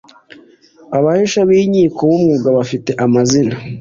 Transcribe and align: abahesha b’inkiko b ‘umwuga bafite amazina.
abahesha 0.97 1.41
b’inkiko 1.49 2.01
b 2.09 2.11
‘umwuga 2.17 2.47
bafite 2.57 2.91
amazina. 3.05 3.53